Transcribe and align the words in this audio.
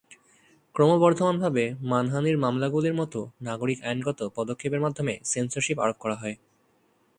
ক্রমবর্ধমানভাবে, 0.75 1.63
মানহানির 1.83 2.37
মামলাগুলির 2.37 2.95
মতো 2.95 3.19
নাগরিক 3.41 3.79
আইনগত 3.83 4.19
পদক্ষেপের 4.35 4.81
মাধ্যমে 4.81 5.13
সেন্সরশিপ 5.25 5.77
আরোপ 5.79 5.97
করা 5.99 6.15
হয়। 6.15 6.35